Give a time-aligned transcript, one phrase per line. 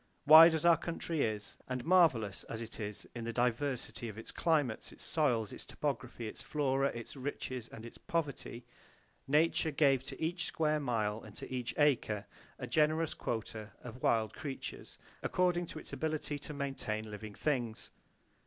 [0.25, 4.31] Wide as our country is, and marvelous as it is in the diversity of its
[4.31, 8.65] climates, its soils, its topography, its flora, its riches and its poverty,
[9.27, 12.25] Nature gave to each square mile and to each acre
[12.57, 17.91] a generous quota of wild creatures, according to its ability to maintain living things.